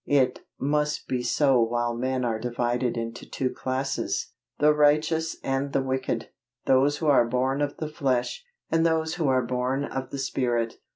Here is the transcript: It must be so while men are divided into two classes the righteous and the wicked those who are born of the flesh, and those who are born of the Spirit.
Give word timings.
It 0.07 0.39
must 0.59 1.07
be 1.07 1.21
so 1.21 1.61
while 1.61 1.93
men 1.93 2.25
are 2.25 2.39
divided 2.39 2.97
into 2.97 3.29
two 3.29 3.51
classes 3.51 4.31
the 4.57 4.73
righteous 4.73 5.35
and 5.43 5.73
the 5.73 5.83
wicked 5.83 6.29
those 6.65 6.97
who 6.97 7.05
are 7.05 7.27
born 7.27 7.61
of 7.61 7.77
the 7.77 7.87
flesh, 7.87 8.43
and 8.71 8.83
those 8.83 9.13
who 9.17 9.27
are 9.27 9.45
born 9.45 9.83
of 9.85 10.09
the 10.09 10.17
Spirit. 10.17 10.77